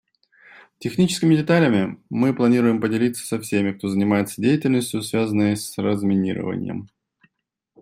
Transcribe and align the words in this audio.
Техническими 0.79 1.35
деталями 1.35 2.01
мы 2.09 2.33
планируем 2.35 2.81
поделиться 2.81 3.23
со 3.23 3.39
всеми, 3.39 3.71
кто 3.71 3.87
занимается 3.87 4.41
деятельностью, 4.41 5.03
связанной 5.03 5.55
с 5.55 5.77
разминированием. 5.77 6.89